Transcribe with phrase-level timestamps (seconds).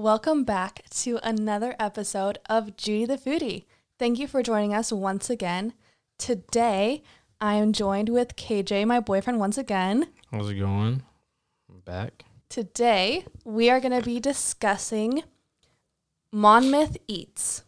[0.00, 3.66] welcome back to another episode of Judy the Foody.
[3.98, 5.74] Thank you for joining us once again.
[6.16, 7.02] Today,
[7.38, 10.08] I am joined with KJ, my boyfriend, once again.
[10.32, 11.02] How's it going?
[11.68, 12.24] I'm back.
[12.48, 15.22] Today, we are going to be discussing
[16.32, 17.64] Monmouth Eats.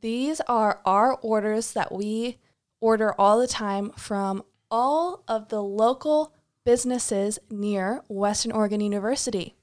[0.00, 2.38] These are our orders that we
[2.80, 6.32] order all the time from all of the local
[6.64, 9.56] businesses near Western Oregon University.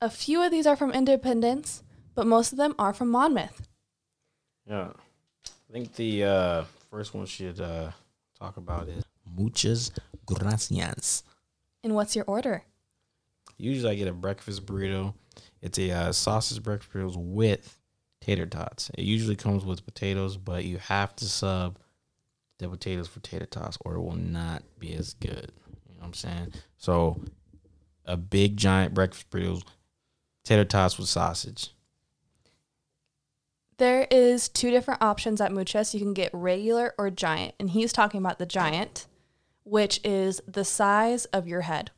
[0.00, 1.82] A few of these are from Independence,
[2.14, 3.66] but most of them are from Monmouth.
[4.68, 4.90] Yeah.
[5.46, 7.92] I think the uh, first one should uh,
[8.38, 9.90] talk about is muchas
[10.26, 11.22] gracias.
[11.82, 12.64] And what's your order?
[13.56, 15.14] Usually I get a breakfast burrito.
[15.62, 17.78] It's a uh, sausage breakfast burrito with
[18.20, 18.90] tater tots.
[18.98, 21.78] It usually comes with potatoes, but you have to sub
[22.58, 25.52] the potatoes for tater tots or it will not be as good.
[25.88, 26.52] You know what I'm saying?
[26.76, 27.20] So
[28.04, 29.62] a big giant breakfast burrito,
[30.46, 31.70] tater tots with sausage.
[33.78, 35.92] There is two different options at Muchas.
[35.92, 39.06] You can get regular or giant, and he's talking about the giant,
[39.64, 41.90] which is the size of your head.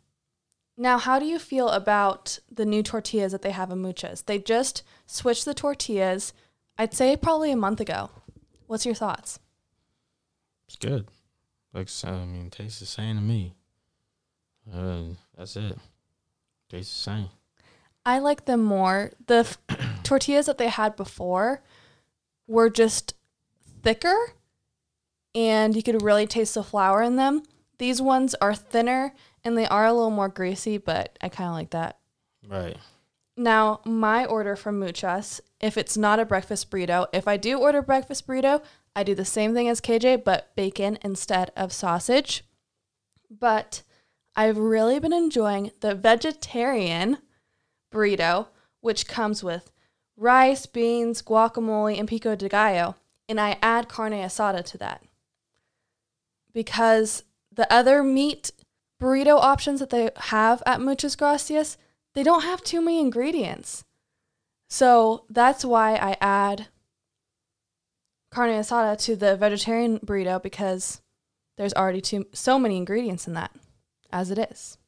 [0.77, 4.23] Now, how do you feel about the new tortillas that they have in Muchas?
[4.23, 6.33] They just switched the tortillas,
[6.77, 8.11] I'd say probably a month ago.
[8.67, 9.39] What's your thoughts?
[10.67, 11.09] It's good.
[11.73, 13.55] Like I mean, tastes the same to me.
[14.73, 15.03] Uh,
[15.37, 15.79] that's it.
[16.69, 17.29] Tastes the same.
[18.09, 19.12] I like them more.
[19.27, 19.59] The f-
[20.03, 21.62] tortillas that they had before
[22.47, 23.12] were just
[23.83, 24.33] thicker
[25.34, 27.42] and you could really taste the flour in them.
[27.77, 29.12] These ones are thinner
[29.45, 31.98] and they are a little more greasy, but I kind of like that.
[32.48, 32.78] Right.
[33.37, 37.83] Now, my order from Muchas, if it's not a breakfast burrito, if I do order
[37.83, 38.65] breakfast burrito,
[38.97, 42.43] I do the same thing as KJ, but bacon instead of sausage.
[43.31, 43.83] But
[44.34, 47.19] I've really been enjoying the vegetarian
[47.92, 48.48] burrito,
[48.81, 49.70] which comes with
[50.17, 52.97] rice, beans, guacamole, and pico de gallo.
[53.28, 55.03] And I add carne asada to that.
[56.53, 58.50] Because the other meat
[59.00, 61.77] burrito options that they have at Muchas Gracias,
[62.15, 63.84] they don't have too many ingredients.
[64.69, 66.69] So that's why I add
[68.31, 71.00] carne asada to the vegetarian burrito because
[71.56, 73.53] there's already too so many ingredients in that
[74.12, 74.78] as it is.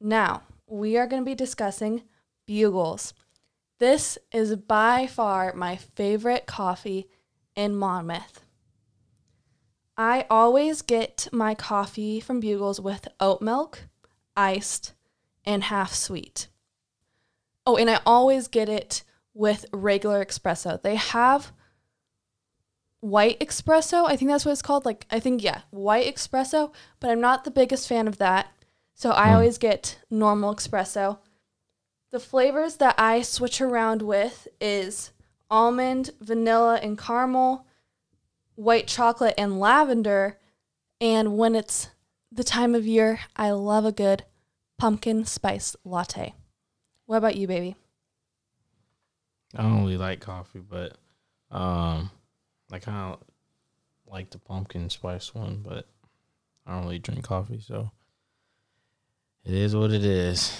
[0.00, 2.02] Now, we are going to be discussing
[2.46, 3.12] Bugles.
[3.78, 7.08] This is by far my favorite coffee
[7.56, 8.44] in Monmouth.
[9.96, 13.88] I always get my coffee from Bugles with oat milk,
[14.36, 14.94] iced,
[15.44, 16.48] and half sweet.
[17.66, 19.02] Oh, and I always get it
[19.34, 20.80] with regular espresso.
[20.80, 21.52] They have
[23.00, 24.06] white espresso.
[24.06, 24.84] I think that's what it's called.
[24.84, 28.48] Like, I think, yeah, white espresso, but I'm not the biggest fan of that.
[28.94, 29.34] So I Hmm.
[29.34, 31.18] always get normal espresso.
[32.10, 35.12] The flavors that I switch around with is
[35.50, 37.66] almond, vanilla, and caramel,
[38.56, 40.38] white chocolate, and lavender.
[41.00, 41.88] And when it's
[42.30, 44.24] the time of year, I love a good
[44.76, 46.34] pumpkin spice latte.
[47.06, 47.76] What about you, baby?
[49.56, 50.96] I don't really like coffee, but
[51.50, 52.10] um,
[52.70, 53.20] I kind of
[54.06, 55.86] like the pumpkin spice one, but
[56.66, 57.90] I don't really drink coffee, so
[59.44, 60.56] it is what it is.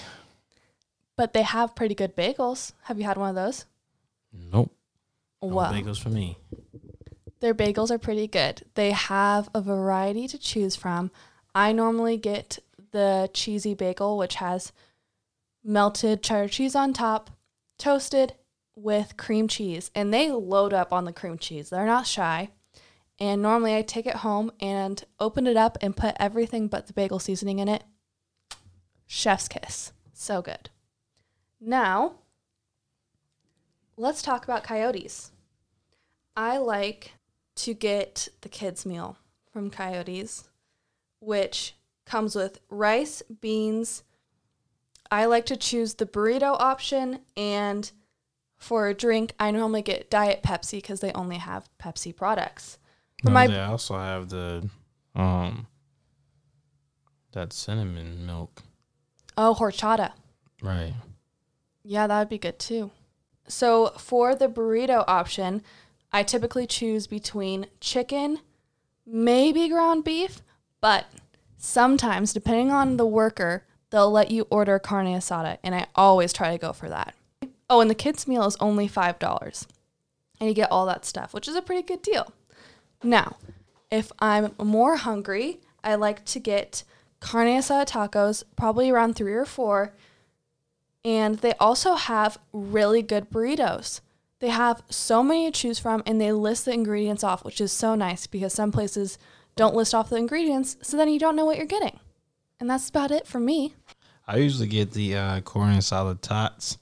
[1.15, 2.73] But they have pretty good bagels.
[2.83, 3.65] Have you had one of those?
[4.33, 4.71] Nope.
[5.41, 5.71] No Wow.
[5.71, 6.37] bagels for me.
[7.39, 8.63] Their bagels are pretty good.
[8.75, 11.11] They have a variety to choose from.
[11.55, 12.59] I normally get
[12.91, 14.71] the cheesy bagel, which has
[15.63, 17.31] melted cheddar cheese on top,
[17.77, 18.35] toasted
[18.75, 21.69] with cream cheese, and they load up on the cream cheese.
[21.69, 22.49] They're not shy.
[23.19, 26.93] And normally I take it home and open it up and put everything but the
[26.93, 27.83] bagel seasoning in it.
[29.13, 29.91] Chef's kiss.
[30.13, 30.69] So good.
[31.59, 32.13] Now,
[33.97, 35.31] let's talk about coyotes.
[36.37, 37.15] I like
[37.57, 39.17] to get the kids' meal
[39.51, 40.47] from Coyotes,
[41.19, 44.03] which comes with rice, beans.
[45.11, 47.91] I like to choose the burrito option, and
[48.55, 52.79] for a drink, I normally get Diet Pepsi because they only have Pepsi products.
[53.21, 54.69] For No, my they also have the
[55.15, 55.67] um
[57.33, 58.63] that cinnamon milk.
[59.41, 60.11] Oh horchata,
[60.61, 60.93] Right.
[61.83, 62.91] yeah, that would be good too.
[63.47, 65.63] So for the burrito option,
[66.13, 68.39] I typically choose between chicken,
[69.05, 70.41] maybe ground beef,
[70.79, 71.05] but
[71.57, 76.51] sometimes, depending on the worker, they'll let you order carne asada, and I always try
[76.51, 77.15] to go for that.
[77.69, 79.67] Oh, and the kids' meal is only $5,
[80.39, 82.31] and you get all that stuff, which is a pretty good deal.
[83.03, 83.37] Now,
[83.89, 86.83] if I'm more hungry, I like to get
[87.21, 89.93] carne asada tacos, probably around three or four,
[91.05, 94.01] And they also have really good burritos.
[94.39, 97.71] They have so many to choose from and they list the ingredients off, which is
[97.71, 99.17] so nice because some places
[99.55, 101.99] don't list off the ingredients, so then you don't know what you're getting.
[102.59, 103.73] And that's about it for me.
[104.27, 106.77] I usually get the uh, carne asada tots.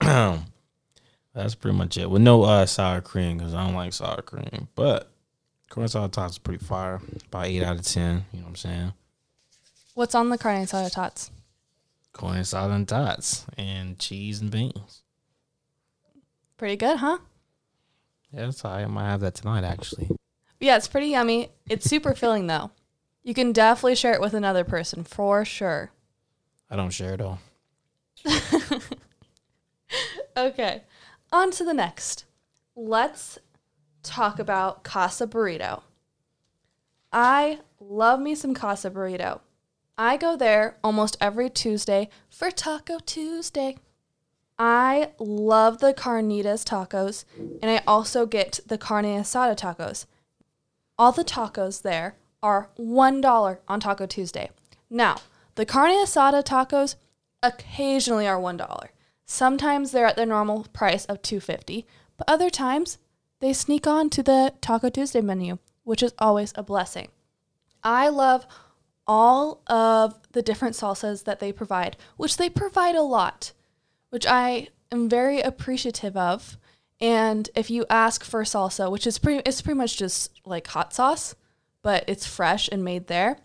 [0.00, 2.08] That's pretty much it.
[2.10, 4.68] With no uh, sour cream because I don't like sour cream.
[4.74, 5.10] But
[5.68, 7.00] carne asada tots is pretty fire.
[7.26, 8.24] About eight out of ten.
[8.32, 8.92] You know what I'm saying?
[9.94, 11.30] What's on the carne asada tots?
[12.12, 15.02] Carne asada and tots and cheese and beans.
[16.56, 17.18] Pretty good, huh?
[18.32, 18.84] Yeah, that's all right.
[18.84, 20.10] I might have that tonight actually.
[20.60, 21.50] Yeah, it's pretty yummy.
[21.68, 22.70] It's super filling though.
[23.22, 25.90] You can definitely share it with another person for sure.
[26.70, 27.38] I don't share though.
[30.36, 30.84] Okay,
[31.32, 32.24] on to the next.
[32.74, 33.38] Let's
[34.02, 35.82] talk about Casa Burrito.
[37.12, 39.40] I love me some Casa Burrito.
[40.02, 43.76] I go there almost every Tuesday for Taco Tuesday.
[44.58, 47.26] I love the carnitas tacos,
[47.60, 50.06] and I also get the carne asada tacos.
[50.98, 54.48] All the tacos there are $1 on Taco Tuesday.
[54.88, 55.18] Now,
[55.56, 56.94] the carne asada tacos
[57.42, 58.88] occasionally are $1.
[59.26, 61.86] Sometimes they're at their normal price of 250,
[62.16, 62.96] but other times
[63.40, 67.08] they sneak on to the Taco Tuesday menu, which is always a blessing.
[67.84, 68.46] I love
[69.10, 73.52] all of the different salsas that they provide, which they provide a lot,
[74.10, 76.56] which I am very appreciative of.
[77.00, 80.94] And if you ask for salsa, which is pretty it's pretty much just like hot
[80.94, 81.34] sauce,
[81.82, 83.38] but it's fresh and made there.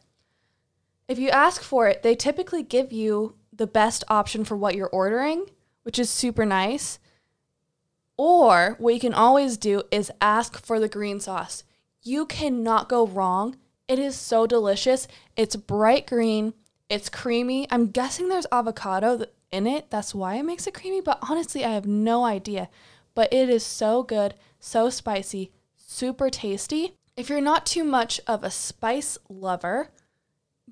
[1.08, 4.88] If you ask for it, they typically give you the best option for what you're
[4.90, 5.48] ordering,
[5.82, 7.00] which is super nice.
[8.18, 11.64] Or what you can always do is ask for the green sauce.
[12.04, 13.58] You cannot go wrong.
[13.88, 15.08] It is so delicious.
[15.36, 16.54] It's bright green,
[16.90, 17.68] it's creamy.
[17.70, 19.90] I'm guessing there's avocado in it.
[19.90, 22.70] That's why it makes it creamy, but honestly, I have no idea.
[23.14, 26.96] But it is so good, so spicy, super tasty.
[27.16, 29.90] If you're not too much of a spice lover,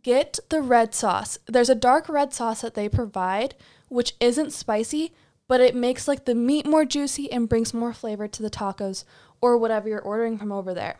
[0.02, 1.38] get the red sauce.
[1.48, 3.56] There's a dark red sauce that they provide,
[3.88, 5.14] which isn't spicy,
[5.48, 9.04] but it makes like the meat more juicy and brings more flavor to the tacos
[9.40, 10.98] or whatever you're ordering from over there.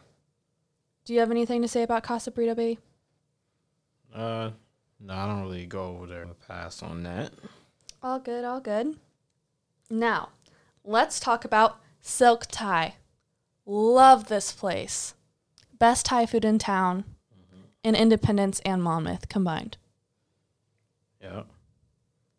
[1.06, 2.80] Do you have anything to say about Casa Burrito, baby?
[4.14, 4.52] Uh,
[5.00, 6.26] no, I don't really go over there.
[6.48, 7.32] Pass on that.
[8.02, 8.96] All good, all good.
[9.90, 10.30] Now,
[10.84, 12.96] let's talk about Silk Thai.
[13.66, 15.14] Love this place.
[15.78, 17.04] Best Thai food in town,
[17.84, 19.78] in Independence and Monmouth combined.
[21.22, 21.44] Yeah.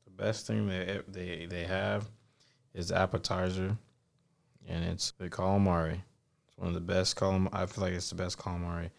[0.05, 2.08] The best thing they they they have
[2.72, 3.76] is the appetizer,
[4.67, 6.00] and it's the calamari.
[6.54, 7.48] It's one of the best calam.
[7.52, 8.90] I feel like it's the best calamari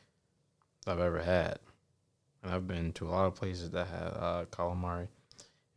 [0.86, 1.60] I've ever had,
[2.44, 5.08] and I've been to a lot of places that have uh, calamari,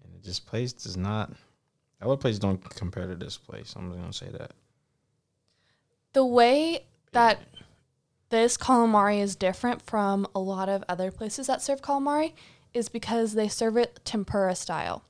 [0.03, 1.33] and this place does not.
[2.01, 3.75] Other places don't compare to this place.
[3.77, 4.53] I'm just gonna say that.
[6.13, 7.41] The way that
[8.31, 12.33] this calamari is different from a lot of other places that serve calamari
[12.75, 15.05] is because they serve it tempura style.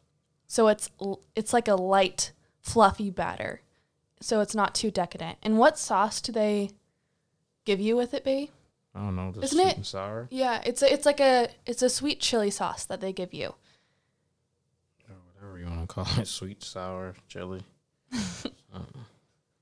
[0.46, 0.90] So it's
[1.34, 3.60] it's like a light fluffy batter.
[4.20, 5.38] So it's not too decadent.
[5.42, 6.70] And what sauce do they
[7.64, 8.48] give you with it, babe?
[8.94, 9.32] I don't know.
[9.40, 10.26] Isn't sweet it- and sour.
[10.30, 13.54] Yeah, it's a, it's like a it's a sweet chili sauce that they give you.
[15.08, 17.62] or whatever you want to call it, sweet, sour, chili.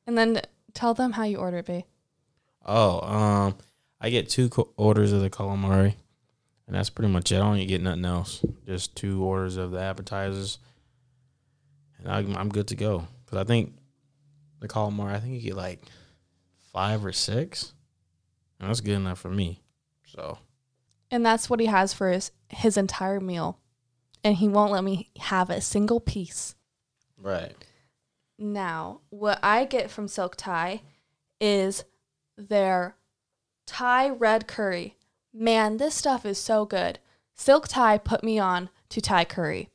[0.06, 0.40] And then
[0.72, 1.84] tell them how you order it, babe.
[2.64, 3.56] Oh, um,
[4.00, 5.94] I get two co- orders of the calamari,
[6.66, 7.36] and that's pretty much it.
[7.36, 8.44] I don't get nothing else.
[8.66, 10.58] Just two orders of the appetizers,
[11.98, 13.06] and I'm, I'm good to go.
[13.26, 13.74] Cause I think
[14.60, 15.82] the calamari, I think you get like
[16.72, 17.72] five or six,
[18.58, 19.62] and that's good enough for me.
[20.06, 20.38] So
[21.10, 23.58] And that's what he has for his his entire meal.
[24.24, 26.54] And he won't let me have a single piece.
[27.16, 27.54] right,
[28.38, 30.82] Now, what I get from Silk Thai
[31.40, 31.84] is
[32.36, 32.96] their
[33.66, 34.96] Thai red curry.
[35.32, 36.98] Man, this stuff is so good.
[37.34, 39.70] Silk Thai put me on to Thai curry.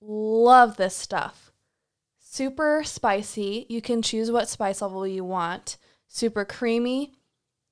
[0.00, 1.47] Love this stuff.
[2.30, 3.64] Super spicy.
[3.70, 5.78] You can choose what spice level you want.
[6.08, 7.14] Super creamy.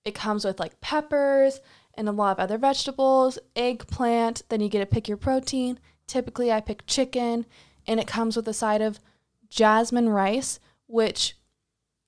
[0.02, 1.60] It comes with like peppers
[1.92, 4.44] and a lot of other vegetables, eggplant.
[4.48, 5.78] Then you get to pick your protein.
[6.06, 7.44] Typically, I pick chicken,
[7.86, 8.98] and it comes with a side of
[9.50, 11.36] jasmine rice, which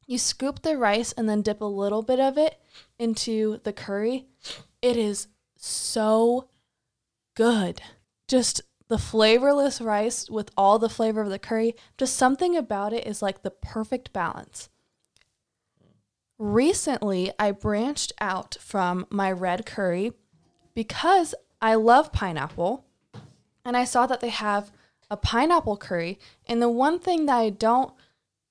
[0.07, 2.59] you scoop the rice and then dip a little bit of it
[2.99, 4.27] into the curry.
[4.81, 6.49] It is so
[7.37, 7.83] good.
[8.27, 13.07] Just the flavorless rice with all the flavor of the curry, just something about it
[13.07, 14.69] is like the perfect balance.
[16.39, 20.13] Recently, I branched out from my red curry
[20.75, 22.85] because I love pineapple
[23.65, 24.71] and I saw that they have
[25.11, 26.19] a pineapple curry.
[26.47, 27.93] And the one thing that I don't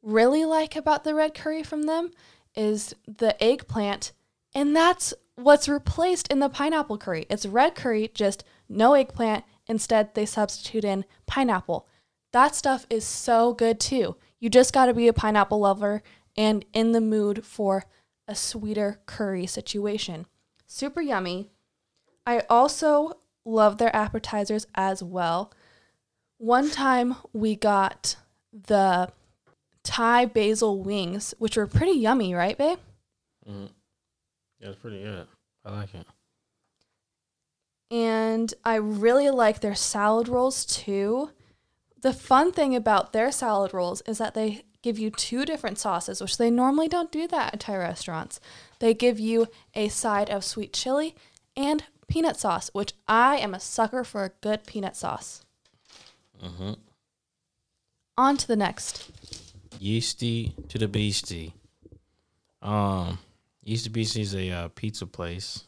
[0.01, 2.11] really like about the red curry from them
[2.55, 4.11] is the eggplant,
[4.53, 7.25] and that's what's replaced in the pineapple curry.
[7.29, 9.43] It's red curry, just no eggplant.
[9.67, 11.87] Instead, they substitute in pineapple.
[12.33, 14.15] That stuff is so good too.
[14.39, 16.01] You just got to be a pineapple lover
[16.35, 17.85] and in the mood for
[18.27, 20.25] a sweeter curry situation.
[20.65, 21.49] Super yummy.
[22.25, 25.53] I also love their appetizers as well.
[26.37, 28.17] One time we got
[28.53, 29.09] the
[29.83, 32.79] Thai basil wings, which were pretty yummy, right, babe?
[33.49, 33.67] Mm-hmm.
[34.59, 35.27] Yeah, it's pretty good.
[35.65, 36.05] I like it.
[37.89, 41.31] And I really like their salad rolls too.
[42.01, 46.21] The fun thing about their salad rolls is that they give you two different sauces,
[46.21, 48.39] which they normally don't do that at Thai restaurants.
[48.79, 51.15] They give you a side of sweet chili
[51.55, 55.43] and peanut sauce, which I am a sucker for a good peanut sauce.
[56.43, 56.73] Mm-hmm.
[58.17, 59.09] On to the next.
[59.79, 61.53] Yeasty to the Beastie.
[62.61, 63.19] Um,
[63.63, 65.66] Yeasty Beastie is a uh, pizza place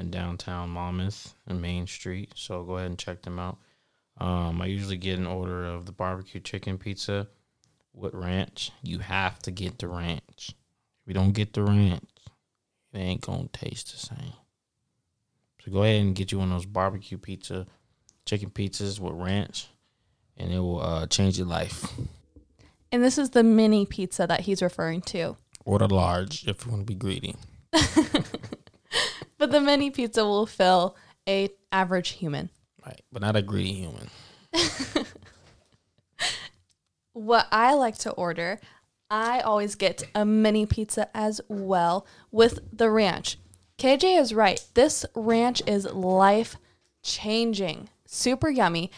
[0.00, 2.32] in downtown Monmouth and Main Street.
[2.34, 3.58] So go ahead and check them out.
[4.18, 7.28] Um, I usually get an order of the barbecue chicken pizza
[7.94, 8.72] with ranch.
[8.82, 10.50] You have to get the ranch.
[10.50, 12.08] If you don't get the ranch,
[12.92, 14.32] it ain't gonna taste the same.
[15.64, 17.66] So go ahead and get you one of those barbecue pizza,
[18.26, 19.68] chicken pizzas with ranch,
[20.36, 21.86] and it will uh, change your life.
[22.92, 25.36] And this is the mini pizza that he's referring to.
[25.64, 27.36] Order large if you want to be greedy.
[29.40, 30.94] but the mini pizza will fill
[31.26, 32.50] a average human.
[32.84, 34.10] Right, but not a greedy human.
[37.14, 38.60] what I like to order,
[39.10, 43.38] I always get a mini pizza as well with the ranch.
[43.78, 44.62] KJ is right.
[44.74, 46.56] This ranch is life
[47.02, 48.90] changing, super yummy,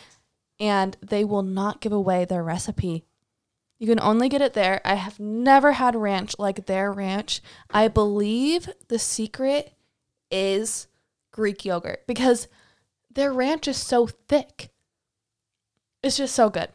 [0.59, 3.05] and they will not give away their recipe.
[3.79, 4.81] You can only get it there.
[4.85, 7.41] I have never had ranch like their ranch.
[7.71, 9.73] I believe the secret
[10.33, 10.89] is
[11.31, 12.49] Greek yogurt because
[13.09, 14.71] their ranch is so thick.
[16.03, 16.71] It's just so good.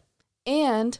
[0.45, 0.99] And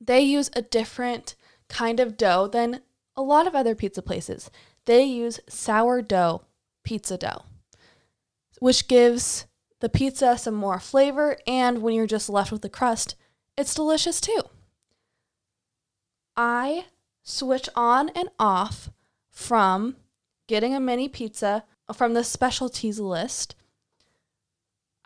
[0.00, 1.34] they use a different
[1.68, 2.80] kind of dough than
[3.16, 4.50] a lot of other pizza places.
[4.86, 6.42] They use sourdough
[6.84, 7.44] pizza dough,
[8.60, 9.46] which gives
[9.80, 11.36] the pizza some more flavor.
[11.46, 13.16] And when you're just left with the crust,
[13.56, 14.42] it's delicious too.
[16.36, 16.86] I
[17.22, 18.90] switch on and off
[19.30, 19.96] from
[20.48, 21.62] getting a mini pizza
[21.94, 23.54] from the specialties list.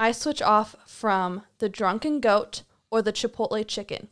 [0.00, 4.08] I switch off from the drunken goat or the chipotle chicken.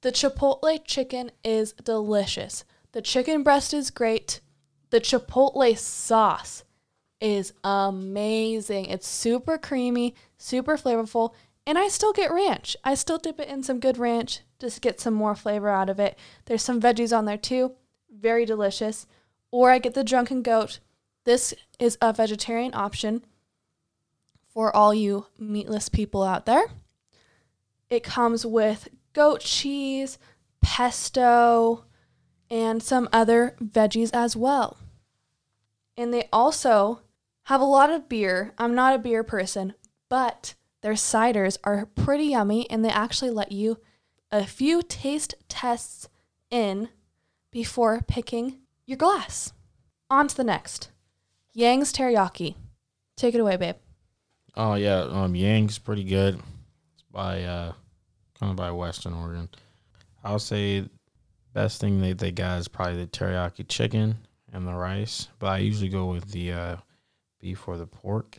[0.00, 2.64] The chipotle chicken is delicious.
[2.90, 4.40] The chicken breast is great.
[4.90, 6.64] The chipotle sauce
[7.20, 8.86] is amazing.
[8.86, 11.32] It's super creamy, super flavorful,
[11.64, 12.76] and I still get ranch.
[12.82, 16.00] I still dip it in some good ranch just get some more flavor out of
[16.00, 16.18] it.
[16.46, 17.72] There's some veggies on there too.
[18.10, 19.06] Very delicious.
[19.54, 20.80] Or I get the drunken goat.
[21.22, 23.24] This is a vegetarian option
[24.52, 26.64] for all you meatless people out there.
[27.88, 30.18] It comes with goat cheese,
[30.60, 31.84] pesto,
[32.50, 34.76] and some other veggies as well.
[35.96, 37.02] And they also
[37.44, 38.54] have a lot of beer.
[38.58, 39.74] I'm not a beer person,
[40.08, 43.78] but their ciders are pretty yummy and they actually let you
[44.32, 46.08] a few taste tests
[46.50, 46.88] in
[47.52, 49.52] before picking your glass.
[50.10, 50.90] On to the next.
[51.52, 52.56] Yang's teriyaki.
[53.16, 53.76] Take it away, babe.
[54.56, 56.34] Oh yeah, um, Yang's pretty good.
[56.34, 57.72] It's by uh,
[58.38, 59.48] kind of by Western Oregon.
[60.22, 60.88] I'll say
[61.52, 64.16] best thing that they got is probably the teriyaki chicken
[64.52, 65.28] and the rice.
[65.38, 66.76] But I usually go with the uh,
[67.40, 68.36] beef or the pork.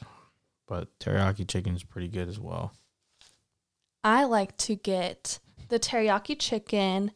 [0.67, 2.73] But teriyaki chicken is pretty good as well.
[4.03, 7.11] I like to get the teriyaki chicken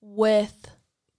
[0.00, 0.70] with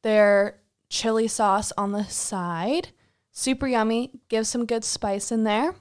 [0.02, 0.60] their
[0.94, 2.90] chili sauce on the side.
[3.32, 4.12] Super yummy.
[4.30, 5.74] Give some good spice in there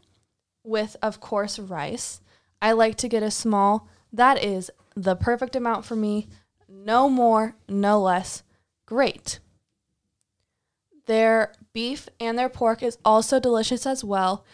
[0.65, 2.23] with, of course, rice.
[2.63, 3.89] I like to get a small.
[4.11, 6.29] That is the perfect amount for me.
[6.67, 8.43] No more, no less.
[8.87, 9.39] Great.
[11.05, 14.47] Their beef and their pork is also delicious as well.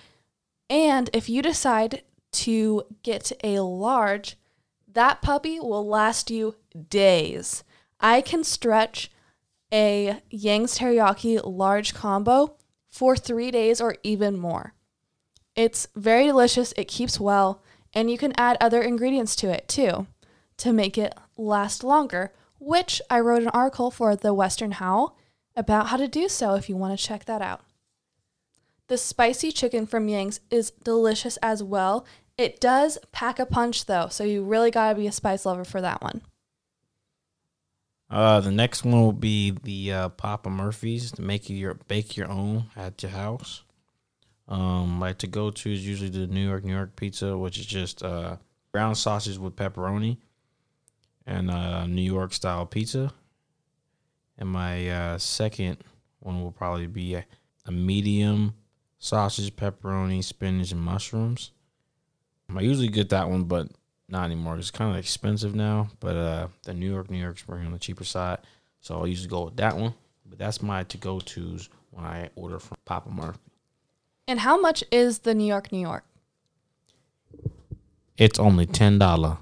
[0.68, 4.36] And if you decide to get a large,
[4.92, 6.56] that puppy will last you
[6.90, 7.62] days.
[8.00, 9.12] I can stretch
[9.72, 12.56] a Yang's Teriyaki large combo
[12.88, 14.74] for three days or even more.
[15.54, 20.06] It's very delicious, it keeps well, and you can add other ingredients to it too
[20.58, 25.16] to make it last longer, which I wrote an article for the Western Howl
[25.56, 27.62] about how to do so if you want to check that out.
[28.86, 32.06] The spicy chicken from Yang's is delicious as well,
[32.38, 35.64] It does pack a punch though, so you really got to be a spice lover
[35.64, 36.22] for that one.
[38.10, 42.30] Uh, the next one will be the uh, Papa Murphy's to make your bake your
[42.30, 43.62] own at your house.
[44.48, 47.66] Um, like to go to is usually the New York New York pizza, which is
[47.66, 48.36] just uh,
[48.72, 50.16] brown sausage with pepperoni
[51.26, 53.12] and uh, New York style pizza.
[54.38, 55.76] And my uh, second
[56.20, 57.26] one will probably be a,
[57.66, 58.54] a medium
[58.98, 61.50] sausage, pepperoni, spinach, and mushrooms.
[62.54, 63.68] I usually get that one, but
[64.08, 64.56] not anymore.
[64.56, 65.88] It's kind of expensive now.
[66.00, 68.38] But uh, the New York, New York's pretty on the cheaper side,
[68.80, 69.94] so I usually go with that one.
[70.26, 73.38] But that's my to go tos when I order from Papa Murphy.
[74.26, 76.04] And how much is the New York, New York?
[78.16, 79.38] It's only ten dollar.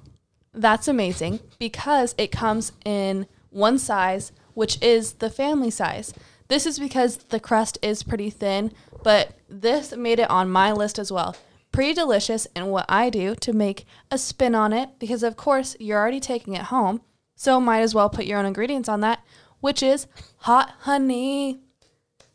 [0.52, 6.14] That's amazing because it comes in one size, which is the family size.
[6.49, 10.99] This is because the crust is pretty thin, but this made it on my list
[10.99, 11.37] as well.
[11.76, 15.76] Pretty delicious, and what I do to make a spin on it, because of course
[15.78, 17.02] you're already taking it home,
[17.35, 19.23] so might as well put your own ingredients on that,
[19.61, 20.06] which is
[20.38, 21.61] hot honey.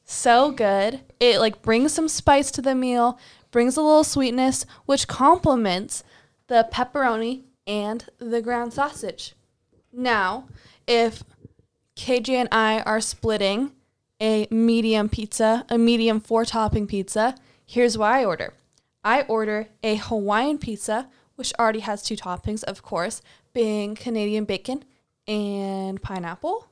[0.03, 1.01] So good.
[1.19, 3.17] It like brings some spice to the meal,
[3.49, 6.03] brings a little sweetness, which complements
[6.45, 9.33] the pepperoni and the ground sausage.
[9.91, 10.49] Now,
[10.85, 11.23] if
[11.95, 13.71] KJ and I are splitting
[14.21, 17.33] a medium pizza, a medium four topping pizza,
[17.65, 18.53] here's what I order.
[19.03, 23.21] I order a Hawaiian pizza, which already has two toppings, of course,
[23.53, 24.83] being Canadian bacon
[25.27, 26.67] and pineapple.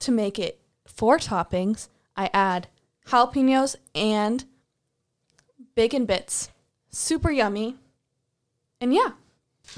[0.00, 2.68] To make it four toppings, I add
[3.06, 4.44] jalapenos and
[5.74, 6.50] bacon bits.
[6.90, 7.76] Super yummy.
[8.80, 9.10] And yeah.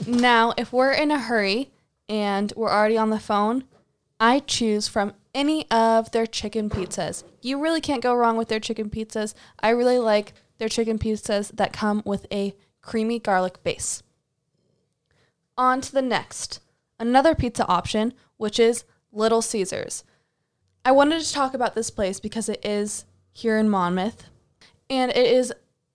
[0.06, 1.70] Now, if we're in a hurry
[2.09, 3.64] and we're already on the phone,
[4.18, 7.25] I choose from any of their chicken pizzas.
[7.40, 9.35] You really can't go wrong with their chicken pizzas.
[9.61, 14.02] I really like their chicken pizzas that come with a creamy garlic base.
[15.59, 16.61] On to the next,
[17.00, 20.05] another pizza option, which is Little Caesars.
[20.85, 24.27] I wanted to talk about this place because it is here in Monmouth
[24.88, 25.53] and it is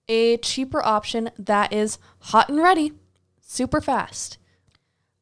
[0.08, 2.92] a cheaper option that is hot and ready,
[3.40, 4.38] super fast.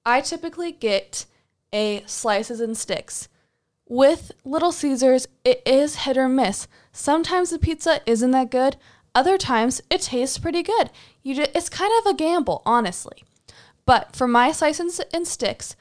[0.05, 1.27] I typically get
[1.73, 3.29] a slices and sticks.
[3.87, 6.67] With Little Caesars, it is hit or miss.
[6.93, 8.77] Sometimes the pizza isn't that good,
[9.15, 10.91] other times it tastes pretty good.
[11.23, 13.25] You just, it's kind of a gamble, honestly.
[13.87, 15.77] But for my slices and sticks,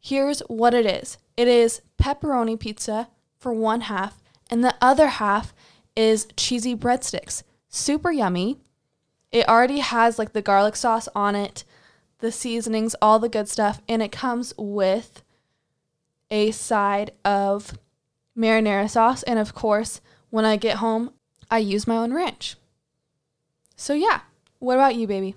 [0.00, 1.18] here's what it is.
[1.36, 5.54] It is pepperoni pizza for one half, and the other half
[5.96, 7.42] is cheesy breadsticks.
[7.68, 8.58] Super yummy.
[9.30, 11.64] It already has like the garlic sauce on it,
[12.20, 15.22] the seasonings, all the good stuff, and it comes with
[16.30, 17.76] a side of
[18.36, 19.22] marinara sauce.
[19.24, 21.12] And of course, when I get home,
[21.50, 22.56] I use my own ranch.
[23.78, 24.20] So, yeah.
[24.58, 25.36] What about you, baby?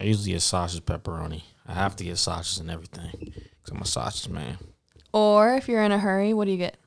[0.00, 1.42] I usually get sausage pepperoni.
[1.66, 4.56] I have to get sausage and everything because I'm a sausage man.
[5.12, 6.78] Or if you're in a hurry, what do you get?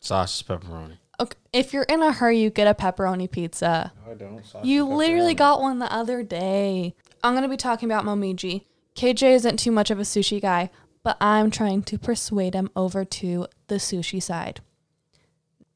[0.00, 0.98] Sausage pepperoni.
[1.18, 3.92] Okay, if you're in a hurry, you get a pepperoni pizza.
[4.04, 4.44] No, I don't.
[4.44, 6.94] Sausage You literally got one the other day.
[7.24, 8.66] I'm going to be talking about Momiji.
[8.94, 10.68] KJ isn't too much of a sushi guy,
[11.02, 14.60] but I'm trying to persuade him over to the sushi side.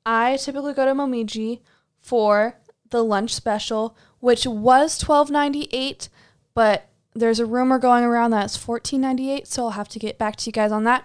[0.04, 1.60] I typically go to Momiji
[1.98, 2.58] for
[2.90, 6.08] the lunch special, which was $12.98,
[6.54, 10.36] but there's a rumor going around that it's $14.98, so I'll have to get back
[10.36, 11.04] to you guys on that.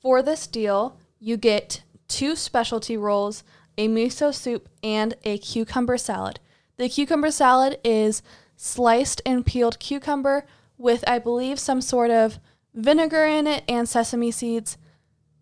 [0.00, 3.44] For this deal, you get two specialty rolls,
[3.78, 6.40] a miso soup, and a cucumber salad.
[6.76, 8.22] The cucumber salad is
[8.56, 10.46] sliced and peeled cucumber
[10.76, 12.38] with, I believe, some sort of
[12.74, 14.78] vinegar in it and sesame seeds.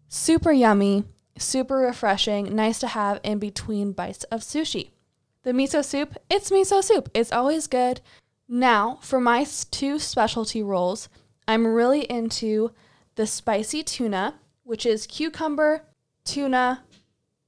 [0.09, 1.04] Super yummy,
[1.37, 4.90] super refreshing, nice to have in between bites of sushi.
[5.42, 7.09] The miso soup, it's miso soup.
[7.14, 8.01] It's always good.
[8.48, 11.09] Now, for my two specialty rolls,
[11.46, 12.72] I'm really into
[13.14, 15.85] the spicy tuna, which is cucumber,
[16.24, 16.85] tuna,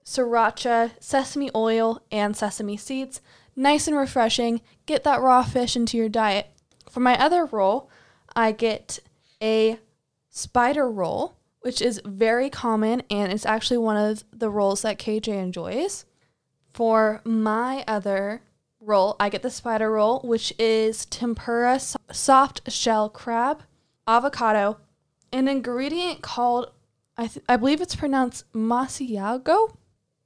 [0.05, 3.20] sriracha, sesame oil, and sesame seeds.
[3.57, 4.61] Nice and refreshing.
[4.87, 6.48] Get that raw fish into your diet.
[6.88, 7.90] For my other roll,
[8.35, 8.98] I get
[9.42, 9.79] a
[10.31, 15.29] spider roll, which is very common and it's actually one of the rolls that KJ
[15.29, 16.05] enjoys.
[16.72, 18.42] For my other
[18.80, 21.80] roll, I get the spider roll, which is tempura
[22.12, 23.62] soft shell crab,
[24.06, 24.78] avocado,
[25.33, 26.72] an ingredient called
[27.16, 29.76] I, th- I believe it's pronounced masiago,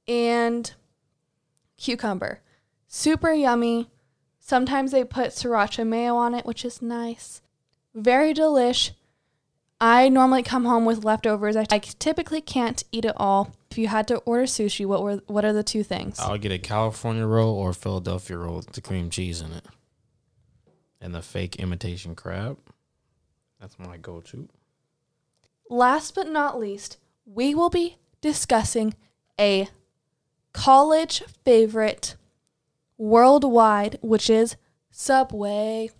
[0.07, 0.73] and
[1.77, 2.39] cucumber.
[2.87, 3.89] Super yummy.
[4.39, 7.41] Sometimes they put sriracha mayo on it, which is nice.
[7.93, 8.91] Very delish.
[9.81, 11.55] I normally come home with leftovers.
[11.55, 13.53] I, I typically can't eat it all.
[13.69, 16.17] If you had to order sushi, what were what are the two things?
[16.19, 19.65] I'll get a California roll or a Philadelphia roll with the cream cheese in it.
[21.01, 22.57] and the fake imitation crab.
[23.59, 24.47] That's my go-to.
[25.69, 28.95] Last but not least, we will be discussing
[29.39, 29.67] a
[30.53, 32.15] college favorite
[32.97, 34.55] worldwide, which is
[34.89, 35.91] Subway.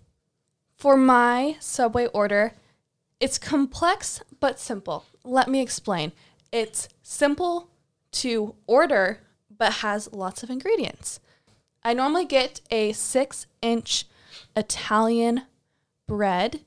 [0.76, 2.54] For my Subway order,
[3.20, 5.04] it's complex but simple.
[5.24, 6.12] Let me explain.
[6.52, 7.70] It's simple
[8.12, 9.20] to order
[9.56, 11.20] but has lots of ingredients.
[11.82, 14.06] I normally get a six inch
[14.54, 15.42] Italian
[16.06, 16.60] bread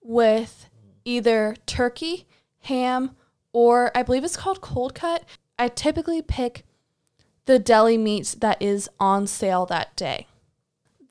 [0.00, 0.68] with
[1.04, 2.26] either turkey,
[2.60, 3.16] ham,
[3.52, 5.24] or I believe it's called cold cut.
[5.58, 6.64] I typically pick
[7.46, 10.26] the deli meat that is on sale that day.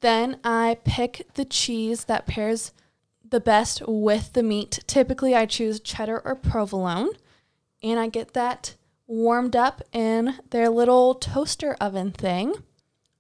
[0.01, 2.71] Then I pick the cheese that pairs
[3.33, 4.83] the best with the meat.
[4.85, 7.09] Typically, I choose cheddar or provolone,
[7.81, 8.75] and I get that
[9.07, 12.53] warmed up in their little toaster oven thing.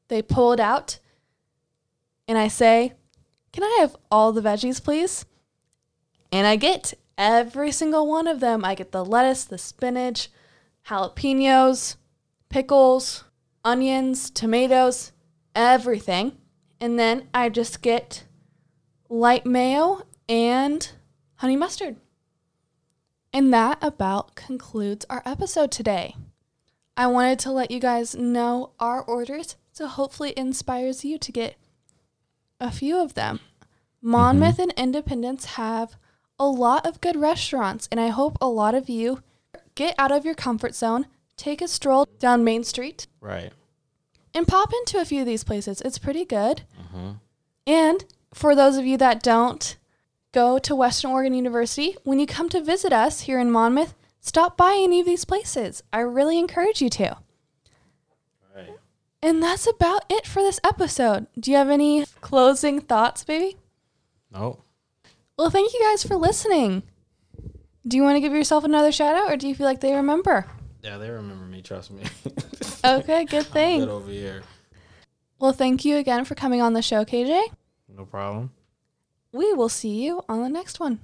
[0.09, 0.99] They pull it out,
[2.27, 2.93] and I say,
[3.51, 5.25] Can I have all the veggies, please?
[6.31, 8.63] And I get every single one of them.
[8.63, 10.29] I get the lettuce, the spinach,
[10.87, 11.95] jalapenos,
[12.49, 13.23] pickles,
[13.65, 15.11] onions, tomatoes,
[15.55, 16.37] everything.
[16.79, 18.25] And then I just get
[19.13, 20.91] light mayo and
[21.35, 21.97] honey mustard.
[23.31, 26.15] And that about concludes our episode today.
[26.97, 31.31] I wanted to let you guys know our orders, so hopefully it inspires you to
[31.31, 31.55] get
[32.59, 33.39] a few of them.
[34.01, 35.95] Monmouth and Independence have
[36.39, 39.21] a lot of good restaurants, and I hope a lot of you
[39.75, 41.05] get out of your comfort zone,
[41.37, 43.51] take a stroll down Main Street, Right.
[44.33, 45.81] and pop into a few of these places.
[45.81, 46.63] It's pretty good.
[46.79, 47.11] Mm-hmm.
[47.65, 49.77] And for those of you that don't
[50.31, 54.57] go to Western Oregon University, when you come to visit us here in Monmouth, stop
[54.57, 55.83] by any of these places.
[55.93, 57.17] I really encourage you to.
[58.55, 58.69] Right.
[59.21, 61.27] And that's about it for this episode.
[61.39, 63.57] Do you have any closing thoughts, baby?
[64.31, 64.59] No.
[65.37, 66.83] Well, thank you guys for listening.
[67.87, 69.93] Do you want to give yourself another shout out or do you feel like they
[69.93, 70.45] remember?
[70.81, 71.61] Yeah, they remember me.
[71.61, 72.03] Trust me.
[72.83, 73.81] Okay, good thing.
[73.81, 74.43] good over here.
[75.39, 77.41] Well, thank you again for coming on the show, KJ.
[77.95, 78.51] No problem.
[79.31, 80.99] We will see you on the next one.